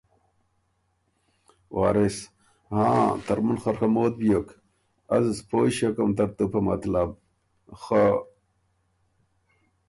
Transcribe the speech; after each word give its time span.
وارث 1.77 2.17
ـــ”هاں! 2.21 3.09
ترمُن 3.25 3.57
خه 3.61 3.71
ڒموت 3.77 4.13
بیوک 4.19 4.47
از 5.15 5.27
پویٛ 5.49 5.73
ݭیوکم 5.75 6.09
ترتُو 6.17 6.45
په 6.51 6.59
مطلب۔۔۔ 6.67 7.09
خه۔۔۔“ 7.81 8.05